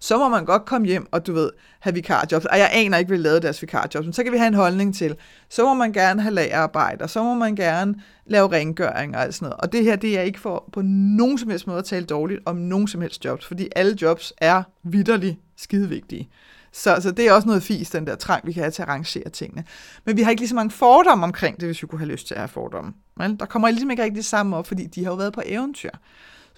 [0.00, 2.44] Så må man godt komme hjem og, du ved, have vikarjobs.
[2.44, 4.94] Og jeg aner ikke, vil lave deres vikarjobs, men så kan vi have en holdning
[4.94, 5.14] til,
[5.48, 7.94] så må man gerne have lagerarbejde, og så må man gerne
[8.26, 9.60] lave rengøring og alt sådan noget.
[9.60, 12.40] Og det her, det er ikke for på nogen som helst måde at tale dårligt
[12.44, 16.28] om nogen som helst jobs, fordi alle jobs er vidderligt skidevigtige.
[16.72, 18.88] Så, så det er også noget fis, den der trang, vi kan have til at
[18.88, 19.64] arrangere tingene.
[20.04, 22.26] Men vi har ikke lige så mange fordomme omkring det, hvis vi kunne have lyst
[22.26, 22.92] til at have fordomme.
[23.16, 25.90] Men der kommer ligesom ikke rigtig sammen op, fordi de har jo været på eventyr.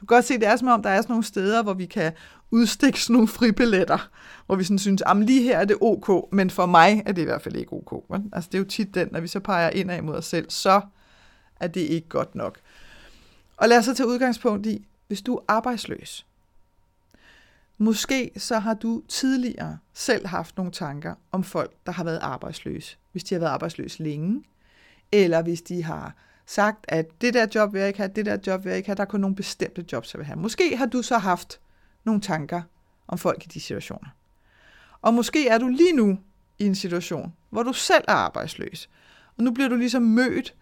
[0.01, 1.87] Du kan godt se, det er som om, der er sådan nogle steder, hvor vi
[1.87, 2.13] kan
[2.51, 4.09] udstikke sådan nogle fribilletter,
[4.47, 7.23] hvor vi sådan synes, at lige her er det ok, men for mig er det
[7.23, 8.11] i hvert fald ikke ok.
[8.11, 8.31] Men?
[8.33, 10.81] Altså det er jo tit den, når vi så peger ind imod os selv, så
[11.61, 12.59] er det ikke godt nok.
[13.57, 16.27] Og lad os så tage udgangspunkt i, hvis du er arbejdsløs,
[17.83, 22.97] Måske så har du tidligere selv haft nogle tanker om folk, der har været arbejdsløse.
[23.13, 24.45] Hvis de har været arbejdsløse længe,
[25.13, 26.15] eller hvis de har
[26.47, 28.89] sagt, at det der job vil jeg ikke have, det der job vil jeg ikke
[28.89, 30.39] have, der er kun nogle bestemte jobs, jeg vil have.
[30.39, 31.61] Måske har du så haft
[32.05, 32.63] nogle tanker
[33.09, 34.09] om folk i de situationer.
[35.03, 36.19] Og måske er du lige nu
[36.59, 38.89] i en situation, hvor du selv er arbejdsløs.
[39.39, 40.55] Og nu bliver du ligesom mødt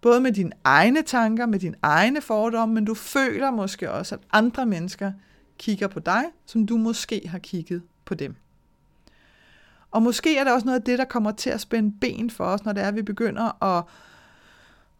[0.00, 4.20] både med dine egne tanker, med dine egne fordomme, men du føler måske også, at
[4.32, 5.12] andre mennesker
[5.62, 8.36] kigger på dig, som du måske har kigget på dem.
[9.90, 12.44] Og måske er det også noget af det, der kommer til at spænde ben for
[12.44, 13.84] os, når det er, at vi begynder at,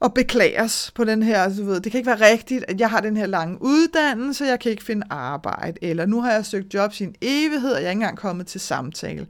[0.05, 2.81] at beklage os på den her, altså, du ved, det kan ikke være rigtigt, at
[2.81, 6.47] jeg har den her lange uddannelse, jeg kan ikke finde arbejde, eller nu har jeg
[6.47, 9.27] søgt job i en evighed, og jeg er ikke engang kommet til samtale.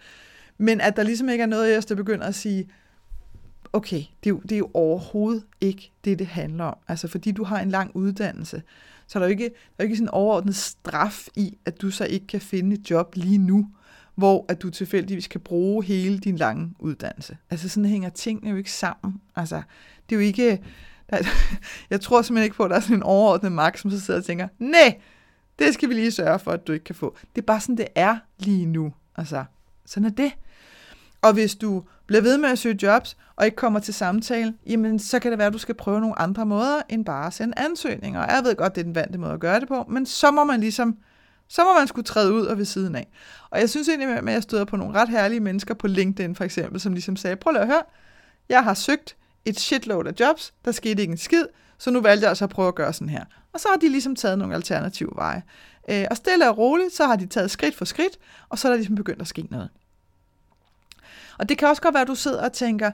[0.58, 2.70] Men at der ligesom ikke er noget i os, der begynder at sige,
[3.72, 6.76] okay, det er, jo, det er jo overhovedet ikke det, det handler om.
[6.88, 8.62] Altså fordi du har en lang uddannelse,
[9.12, 12.04] så er jo ikke, der er ikke sådan en overordnet straf i, at du så
[12.04, 13.68] ikke kan finde et job lige nu,
[14.14, 17.36] hvor at du tilfældigvis kan bruge hele din lange uddannelse.
[17.50, 19.20] Altså sådan hænger tingene jo ikke sammen.
[19.36, 19.62] Altså,
[20.08, 20.62] det er jo ikke...
[21.10, 21.18] Der,
[21.90, 24.20] jeg tror simpelthen ikke på, at der er sådan en overordnet magt, som så sidder
[24.20, 25.00] og tænker, nej,
[25.58, 27.16] det skal vi lige sørge for, at du ikke kan få.
[27.34, 28.92] Det er bare sådan, det er lige nu.
[29.16, 29.44] Altså,
[29.86, 30.32] sådan er det.
[31.22, 34.98] Og hvis du bliver ved med at søge jobs, og ikke kommer til samtale, jamen
[34.98, 37.54] så kan det være, at du skal prøve nogle andre måder, end bare at sende
[37.56, 38.20] ansøgninger.
[38.20, 40.30] Og jeg ved godt, det er den vante måde at gøre det på, men så
[40.30, 40.96] må man ligesom,
[41.48, 43.08] så må man skulle træde ud og ved siden af.
[43.50, 46.44] Og jeg synes egentlig, at jeg støder på nogle ret herlige mennesker på LinkedIn for
[46.44, 47.82] eksempel, som ligesom sagde, prøv lige at høre,
[48.48, 51.44] jeg har søgt et shitload af jobs, der skete ikke en skid,
[51.78, 53.24] så nu valgte jeg altså at prøve at gøre sådan her.
[53.52, 55.42] Og så har de ligesom taget nogle alternative veje.
[55.90, 58.72] Øh, og stille og roligt, så har de taget skridt for skridt, og så er
[58.72, 59.68] der ligesom begyndt at ske noget.
[61.42, 62.90] Og det kan også godt være, at du sidder og tænker,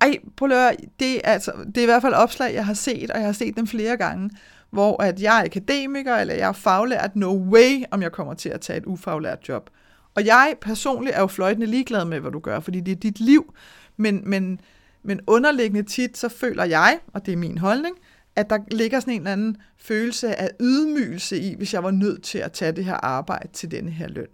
[0.00, 2.74] ej, prøv at høre, det er, altså, det er i hvert fald opslag, jeg har
[2.74, 4.30] set, og jeg har set dem flere gange,
[4.70, 8.48] hvor at jeg er akademiker, eller jeg er faglært, no way, om jeg kommer til
[8.48, 9.70] at tage et ufaglært job.
[10.14, 13.20] Og jeg personligt er jo fløjtende ligeglad med, hvad du gør, fordi det er dit
[13.20, 13.54] liv,
[13.96, 14.60] men, men,
[15.02, 17.96] men underliggende tit, så føler jeg, og det er min holdning,
[18.36, 22.22] at der ligger sådan en eller anden følelse af ydmygelse i, hvis jeg var nødt
[22.22, 24.28] til at tage det her arbejde til denne her løn.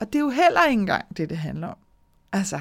[0.00, 1.76] Og det er jo heller ikke engang det, det handler om.
[2.32, 2.60] Altså,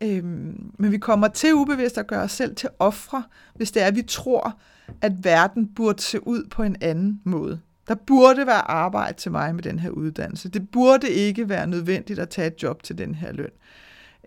[0.00, 3.22] øhm, men vi kommer til ubevidst at gøre os selv til ofre,
[3.54, 4.58] hvis det er, at vi tror,
[5.00, 7.60] at verden burde se ud på en anden måde.
[7.88, 10.48] Der burde være arbejde til mig med den her uddannelse.
[10.48, 13.50] Det burde ikke være nødvendigt at tage et job til den her løn.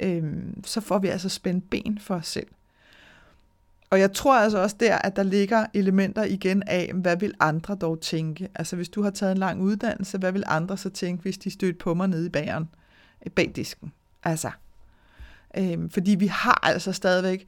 [0.02, 2.48] Øhm, så får vi altså spændt ben for os selv.
[3.90, 7.76] Og jeg tror altså også der, at der ligger elementer igen af, hvad vil andre
[7.76, 8.50] dog tænke?
[8.56, 11.52] Altså hvis du har taget en lang uddannelse, hvad vil andre så tænke, hvis de
[11.52, 12.70] stødte på mig nede i bageren,
[13.36, 13.92] bag disken?
[14.24, 14.52] Altså,
[15.58, 17.48] øhm, fordi vi har altså stadigvæk,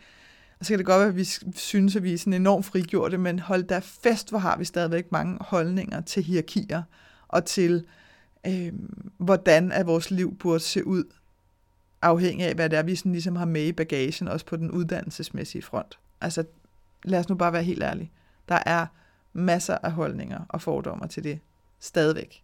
[0.60, 3.18] og så kan det godt være, at vi synes, at vi er sådan enormt frigjorte,
[3.18, 6.84] men hold da fest, hvor har vi stadigvæk mange holdninger til hierarkier,
[7.28, 7.86] og til,
[8.48, 11.04] øhm, hvordan at vores liv burde se ud,
[12.02, 14.72] afhængig af, hvad det er, vi sådan ligesom har med i bagagen, også på den
[14.72, 16.00] uddannelsesmæssige front.
[16.22, 16.44] Altså,
[17.04, 18.12] lad os nu bare være helt ærlige.
[18.50, 18.86] Der er
[19.34, 21.40] masser af holdninger og fordommer til det.
[21.80, 22.44] Stadigvæk.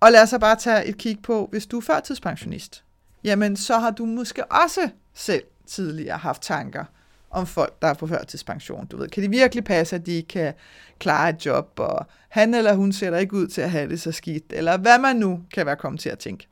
[0.00, 2.84] Og lad os så bare tage et kig på, hvis du er førtidspensionist,
[3.24, 6.84] jamen så har du måske også selv tidligere haft tanker
[7.30, 8.86] om folk, der er på førtidspension.
[8.86, 10.54] Du ved, kan de virkelig passe, at de kan
[10.98, 14.00] klare et job, og han eller hun ser der ikke ud til at have det
[14.00, 16.48] så skidt, eller hvad man nu kan være kommet til at tænke.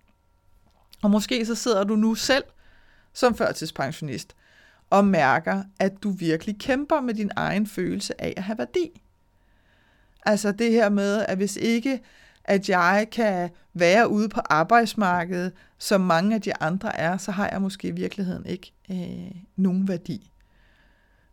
[1.03, 2.44] Og måske så sidder du nu selv
[3.12, 4.35] som førtidspensionist
[4.90, 9.00] og mærker, at du virkelig kæmper med din egen følelse af at have værdi.
[10.27, 12.00] Altså det her med, at hvis ikke
[12.44, 17.48] at jeg kan være ude på arbejdsmarkedet, som mange af de andre er, så har
[17.48, 20.30] jeg måske i virkeligheden ikke øh, nogen værdi.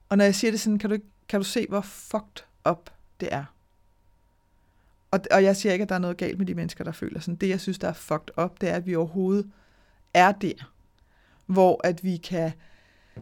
[0.09, 0.97] Og når jeg siger det sådan, kan du,
[1.29, 3.45] kan du se, hvor fucked up det er.
[5.11, 7.19] Og, og jeg siger ikke, at der er noget galt med de mennesker, der føler
[7.19, 7.35] sådan.
[7.35, 9.51] Det, jeg synes, der er fucked up, det er, at vi overhovedet
[10.13, 10.71] er der,
[11.45, 12.51] hvor at vi kan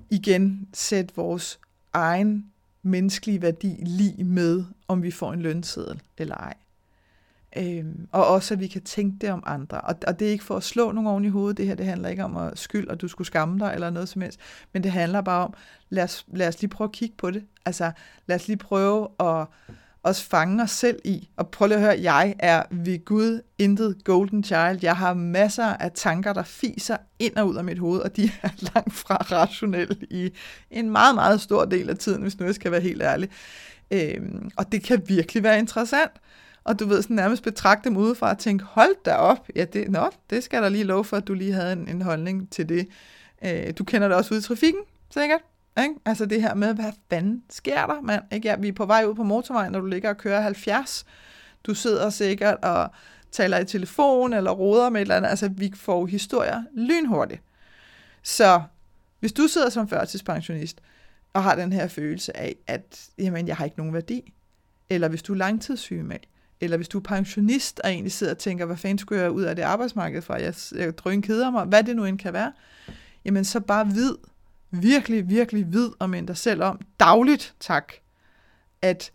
[0.09, 1.59] igen sætte vores
[1.93, 6.53] egen menneskelige værdi lige med, om vi får en lønseddel eller ej.
[7.57, 9.81] Øhm, og også, at vi kan tænke det om andre.
[9.81, 11.57] Og, og det er ikke for at slå nogen oven i hovedet.
[11.57, 14.09] Det her det handler ikke om at skyld, og du skulle skamme dig, eller noget
[14.09, 14.39] som helst.
[14.73, 15.53] Men det handler bare om,
[15.89, 17.43] lad os, lad os lige prøve at kigge på det.
[17.65, 17.91] Altså,
[18.27, 19.45] lad os lige prøve at
[20.03, 21.29] også fange os selv i.
[21.37, 24.79] Og prøv lige at høre, jeg er ved Gud intet golden child.
[24.81, 28.31] Jeg har masser af tanker, der fiser ind og ud af mit hoved, og de
[28.41, 30.31] er langt fra rationelle i
[30.71, 33.29] en meget, meget stor del af tiden, hvis nu jeg skal være helt ærlig.
[33.91, 36.11] Øhm, og det kan virkelig være interessant.
[36.69, 39.91] Og du ved, sådan nærmest betragte dem udefra og tænke, hold da op, ja, det,
[39.91, 42.69] nå, det skal der lige lov for, at du lige havde en, en holdning til
[42.69, 42.87] det.
[43.45, 45.41] Øh, du kender det også ud i trafikken, sikkert.
[45.81, 45.95] Ikke?
[46.05, 48.23] Altså det her med, hvad fanden sker der, mand?
[48.31, 48.47] Ikke?
[48.47, 51.05] Ja, vi er på vej ud på motorvejen, når du ligger og kører 70.
[51.63, 52.89] Du sidder sikkert og
[53.31, 55.29] taler i telefon eller roder med et eller andet.
[55.29, 57.41] Altså, vi får historier lynhurtigt.
[58.23, 58.61] Så
[59.19, 60.81] hvis du sidder som førtidspensionist
[61.33, 64.33] og har den her følelse af, at jamen, jeg har ikke nogen værdi,
[64.89, 66.17] eller hvis du er langtidssyg med,
[66.61, 69.43] eller hvis du er pensionist og egentlig sidder og tænker, hvad fanden skulle jeg ud
[69.43, 72.53] af det arbejdsmarked fra, jeg, jeg drøn keder mig, hvad det nu end kan være,
[73.25, 74.15] jamen så bare vid,
[74.71, 77.93] virkelig, virkelig vid og mind dig selv om, dagligt tak,
[78.81, 79.11] at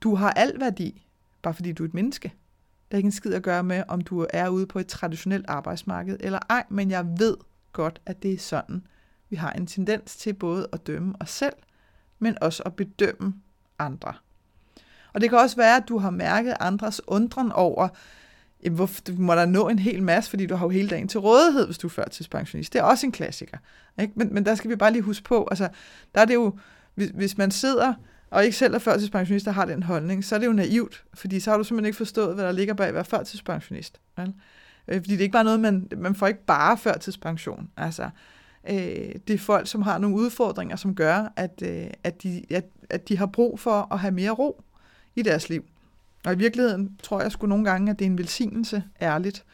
[0.00, 1.06] du har al værdi,
[1.42, 2.32] bare fordi du er et menneske.
[2.90, 5.44] Der er ikke en skid at gøre med, om du er ude på et traditionelt
[5.48, 7.36] arbejdsmarked eller ej, men jeg ved
[7.72, 8.86] godt, at det er sådan.
[9.28, 11.52] Vi har en tendens til både at dømme os selv,
[12.18, 13.34] men også at bedømme
[13.78, 14.14] andre.
[15.12, 17.88] Og det kan også være, at du har mærket andres undren over,
[18.64, 21.08] jamen, hvor, du må der nå en hel masse, fordi du har jo hele dagen
[21.08, 22.72] til rådighed, hvis du er førtidspensionist.
[22.72, 23.58] Det er også en klassiker.
[24.00, 24.12] Ikke?
[24.16, 25.68] Men, men der skal vi bare lige huske på, altså,
[26.14, 26.58] der er det jo,
[26.94, 27.94] hvis, hvis man sidder
[28.30, 31.40] og ikke selv er førtidspensionist, der har den holdning, så er det jo naivt, fordi
[31.40, 34.00] så har du simpelthen ikke forstået, hvad der ligger bag at være førtidspensionist.
[34.16, 34.34] Vel?
[34.88, 37.70] Øh, fordi det er ikke bare noget, man, man får ikke bare førtidspension.
[37.76, 38.10] Altså,
[38.70, 38.76] øh,
[39.28, 43.08] det er folk, som har nogle udfordringer, som gør, at, øh, at, de, at, at
[43.08, 44.64] de har brug for at have mere ro
[45.16, 45.64] i deres liv.
[46.24, 49.44] Og i virkeligheden tror jeg sgu nogle gange, at det er en velsignelse, ærligt.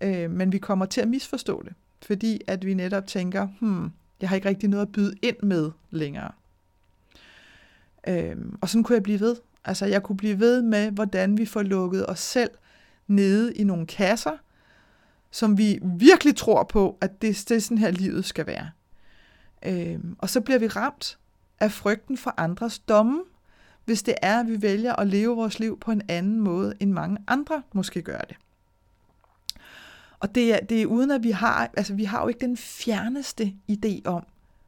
[0.00, 4.28] Øh, men vi kommer til at misforstå det, fordi at vi netop tænker, hmm, jeg
[4.28, 6.30] har ikke rigtig noget at byde ind med længere.
[8.08, 9.36] Øh, og sådan kunne jeg blive ved.
[9.64, 12.50] Altså jeg kunne blive ved med, hvordan vi får lukket os selv
[13.06, 14.36] nede i nogle kasser,
[15.30, 18.70] som vi virkelig tror på, at det, det er sådan her livet skal være.
[19.66, 21.18] Øh, og så bliver vi ramt
[21.60, 23.22] af frygten for andres domme,
[23.88, 26.92] hvis det er, at vi vælger at leve vores liv på en anden måde, end
[26.92, 28.36] mange andre måske gør det.
[30.20, 32.56] Og det er, det er uden, at vi har, altså vi har jo ikke den
[32.56, 34.26] fjerneste idé om,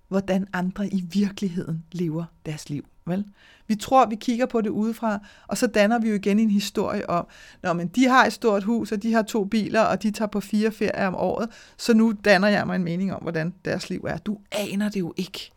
[0.08, 2.84] hvordan andre i virkeligheden lever deres liv.
[3.06, 3.24] Vel?
[3.66, 7.10] Vi tror, vi kigger på det udefra, og så danner vi jo igen en historie
[7.10, 7.26] om,
[7.62, 10.28] når men de har et stort hus, og de har to biler, og de tager
[10.28, 13.90] på fire ferier om året, så nu danner jeg mig en mening om, hvordan deres
[13.90, 14.18] liv er.
[14.18, 15.50] Du aner det jo ikke.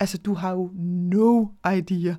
[0.00, 2.14] Altså, du har jo no idea.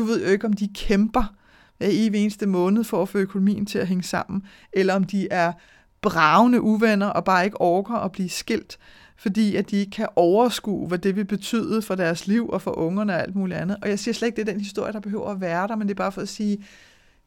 [0.00, 1.34] Du ved jo ikke, om de kæmper
[1.78, 5.28] hver evig eneste måned for at få økonomien til at hænge sammen, eller om de
[5.30, 5.52] er
[6.00, 8.78] bravende uvenner og bare ikke orker at blive skilt,
[9.16, 12.78] fordi at de ikke kan overskue, hvad det vil betyde for deres liv og for
[12.78, 13.76] ungerne og alt muligt andet.
[13.82, 15.88] Og jeg siger slet ikke, det er den historie, der behøver at være der, men
[15.88, 16.64] det er bare for at sige,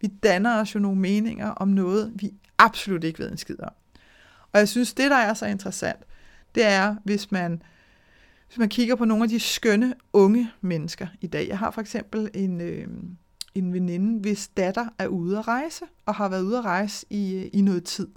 [0.02, 3.74] vi danner os jo nogle meninger om noget, vi absolut ikke ved en skid om.
[4.54, 6.00] Og jeg synes, det der er så interessant,
[6.56, 7.62] det er, hvis man,
[8.54, 11.48] hvis man kigger på nogle af de skønne unge mennesker i dag.
[11.48, 12.88] Jeg har for eksempel en, øh,
[13.56, 17.36] en veninde, hvis datter er ude at rejse, og har været ude at rejse i,
[17.36, 18.08] øh, i noget tid.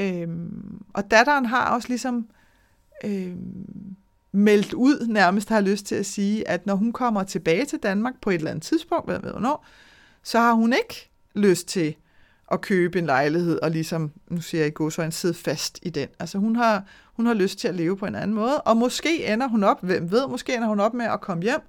[0.00, 2.28] Øhm, og datteren har også ligesom
[3.04, 3.36] øh,
[4.32, 8.14] meldt ud, nærmest har lyst til at sige, at når hun kommer tilbage til Danmark
[8.20, 9.66] på et eller andet tidspunkt, hvad ved hvornår,
[10.22, 11.96] så har hun ikke lyst til
[12.52, 15.78] at købe en lejlighed og ligesom, nu siger jeg i går, så en sidde fast
[15.82, 16.08] i den.
[16.18, 16.84] Altså hun har,
[17.16, 19.82] hun har lyst til at leve på en anden måde, og måske ender hun op,
[19.82, 21.60] hvem ved, måske ender hun op med at komme hjem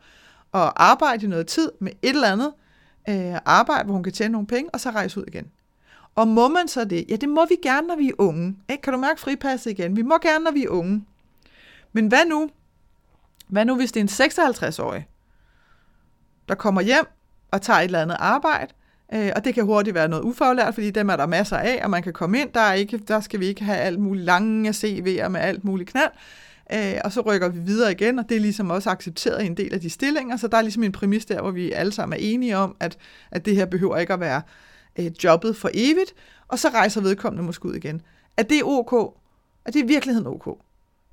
[0.51, 2.53] og arbejde i noget tid med et eller andet
[3.09, 5.51] øh, arbejde, hvor hun kan tjene nogle penge, og så rejse ud igen.
[6.15, 7.05] Og må man så det?
[7.09, 8.57] Ja, det må vi gerne, når vi er unge.
[8.69, 8.81] Ikke?
[8.81, 9.95] Kan du mærke fripasset igen?
[9.95, 11.05] Vi må gerne, når vi er unge.
[11.93, 12.49] Men hvad nu?
[13.47, 15.07] Hvad nu, hvis det er en 56-årig,
[16.49, 17.05] der kommer hjem
[17.51, 18.73] og tager et eller andet arbejde,
[19.13, 21.89] øh, og det kan hurtigt være noget ufaglært, fordi dem er der masser af, og
[21.89, 22.49] man kan komme ind.
[22.53, 25.89] Der, er ikke, der skal vi ikke have alt muligt lange CV'er med alt muligt
[25.89, 26.11] knald.
[26.73, 29.57] Øh, og så rykker vi videre igen, og det er ligesom også accepteret i en
[29.57, 32.19] del af de stillinger, så der er ligesom en præmis der, hvor vi alle sammen
[32.19, 32.97] er enige om, at,
[33.31, 34.41] at det her behøver ikke at være
[34.99, 36.13] øh, jobbet for evigt,
[36.47, 38.01] og så rejser vedkommende måske ud igen.
[38.37, 38.93] Er det ok?
[39.65, 40.57] Er det i virkeligheden ok?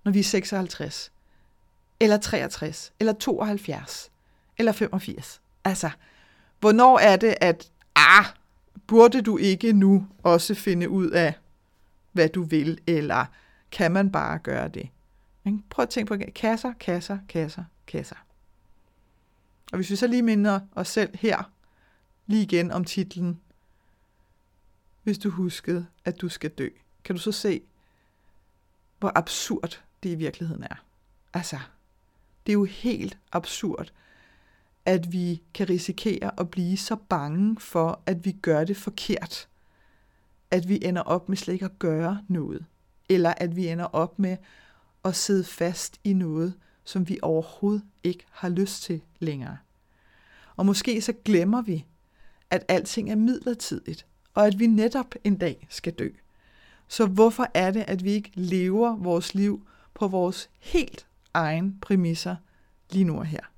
[0.04, 1.12] når vi er 56,
[2.00, 4.10] eller 63, eller 72,
[4.58, 5.40] eller 85.
[5.64, 5.90] Altså,
[6.60, 8.24] hvornår er det, at, ah,
[8.86, 11.34] burde du ikke nu også finde ud af,
[12.12, 13.26] hvad du vil, eller
[13.70, 14.88] kan man bare gøre det?
[15.70, 18.16] Prøv at tænke på kasser, kasser, kasser, kasser.
[19.72, 21.50] Og hvis vi så lige minder os selv her,
[22.26, 23.40] lige igen om titlen,
[25.02, 26.68] hvis du huskede, at du skal dø,
[27.04, 27.62] kan du så se,
[28.98, 30.84] hvor absurd det i virkeligheden er.
[31.34, 31.58] Altså,
[32.46, 33.92] det er jo helt absurd,
[34.84, 39.48] at vi kan risikere at blive så bange for, at vi gør det forkert,
[40.50, 42.64] at vi ender op med slet ikke at gøre noget,
[43.08, 44.36] eller at vi ender op med
[45.04, 49.56] at sidde fast i noget, som vi overhovedet ikke har lyst til længere.
[50.56, 51.86] Og måske så glemmer vi,
[52.50, 56.08] at alting er midlertidigt, og at vi netop en dag skal dø.
[56.88, 62.36] Så hvorfor er det, at vi ikke lever vores liv på vores helt egen præmisser
[62.90, 63.51] lige nu og her?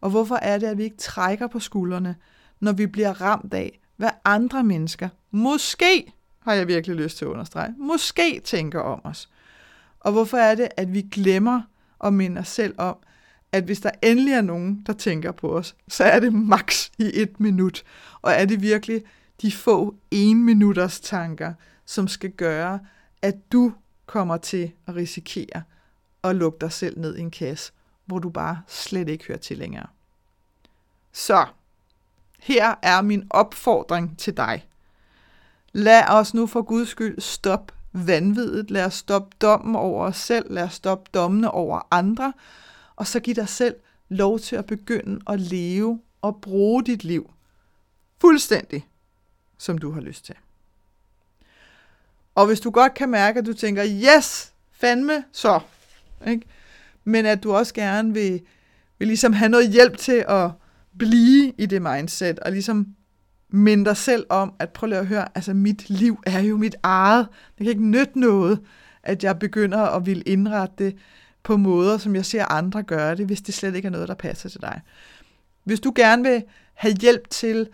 [0.00, 2.16] Og hvorfor er det, at vi ikke trækker på skuldrene,
[2.60, 7.28] når vi bliver ramt af, hvad andre mennesker, måske har jeg virkelig lyst til at
[7.28, 9.28] understrege, måske tænker om os?
[10.00, 11.62] Og hvorfor er det, at vi glemmer
[12.04, 12.96] at minde os selv om,
[13.52, 17.10] at hvis der endelig er nogen, der tænker på os, så er det maks i
[17.14, 17.82] et minut.
[18.22, 19.02] Og er det virkelig
[19.42, 21.52] de få en minutters tanker,
[21.86, 22.80] som skal gøre,
[23.22, 23.72] at du
[24.06, 25.62] kommer til at risikere
[26.24, 27.72] at lukke dig selv ned i en kasse,
[28.10, 29.86] hvor du bare slet ikke hører til længere.
[31.12, 31.46] Så,
[32.40, 34.66] her er min opfordring til dig.
[35.72, 38.70] Lad os nu for Guds skyld stoppe vanvittigt.
[38.70, 40.52] Lad os stoppe dommen over os selv.
[40.52, 42.32] Lad os stoppe dommene over andre.
[42.96, 43.76] Og så giv dig selv
[44.08, 47.30] lov til at begynde at leve og bruge dit liv
[48.20, 48.88] fuldstændig,
[49.58, 50.34] som du har lyst til.
[52.34, 55.60] Og hvis du godt kan mærke, at du tænker, yes, fandme, så.
[56.26, 56.46] Ikke?
[57.04, 58.40] Men at du også gerne vil,
[58.98, 60.50] vil ligesom have noget hjælp til at
[60.98, 62.86] blive i det mindset, og ligesom
[63.48, 66.76] minde dig selv om, at prøv lige at høre, altså mit liv er jo mit
[66.82, 67.28] eget.
[67.58, 68.60] Det kan ikke nytte noget,
[69.02, 70.96] at jeg begynder at vil indrette det
[71.42, 74.14] på måder, som jeg ser andre gøre det, hvis det slet ikke er noget, der
[74.14, 74.80] passer til dig.
[75.64, 76.42] Hvis du gerne vil
[76.74, 77.68] have hjælp til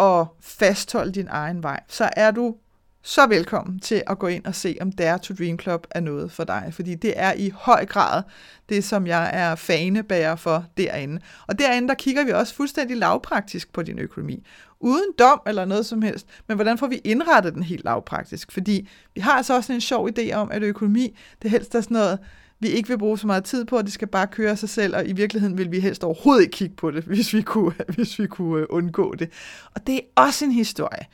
[0.00, 2.56] at fastholde din egen vej, så er du
[3.04, 6.32] så velkommen til at gå ind og se, om Dare to Dream Club er noget
[6.32, 8.22] for dig, fordi det er i høj grad
[8.68, 11.20] det, som jeg er fanebærer for derinde.
[11.46, 14.46] Og derinde, der kigger vi også fuldstændig lavpraktisk på din økonomi.
[14.80, 18.52] Uden dom eller noget som helst, men hvordan får vi indrettet den helt lavpraktisk?
[18.52, 21.94] Fordi vi har altså også en sjov idé om, at økonomi, det helst er sådan
[21.94, 22.18] noget,
[22.60, 24.96] vi ikke vil bruge så meget tid på, og det skal bare køre sig selv,
[24.96, 28.18] og i virkeligheden vil vi helst overhovedet ikke kigge på det, hvis vi kunne, hvis
[28.18, 29.30] vi kunne øh, undgå det.
[29.74, 31.06] Og det er også en historie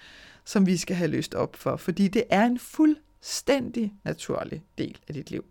[0.49, 5.15] som vi skal have løst op for, fordi det er en fuldstændig naturlig del af
[5.15, 5.45] dit liv.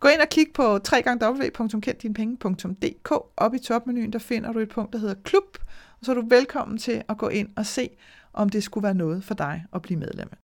[0.00, 3.12] Gå ind og kig på www.kenddinepenge.dk.
[3.36, 5.58] Op i topmenuen, der finder du et punkt, der hedder Klub,
[6.00, 7.90] og så er du velkommen til at gå ind og se,
[8.32, 10.43] om det skulle være noget for dig at blive medlem af.